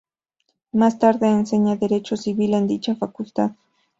Más 0.71 0.97
tarde 0.97 1.27
enseña 1.27 1.75
Derecho 1.75 2.17
Civil 2.17 2.55
en 2.55 2.65
dicha 2.65 2.95
facultad. 2.95 3.51